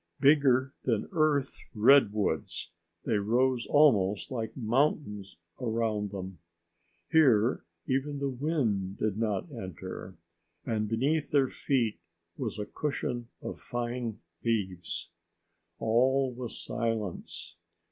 [0.19, 2.71] Bigger than Earth redwoods,
[3.05, 6.39] they rose almost like mountains around them.
[7.11, 10.17] Here even the wind did not enter,
[10.65, 11.99] and beneath their feet
[12.35, 15.11] was a cushion of fine leaves.
[15.77, 17.57] All was silence.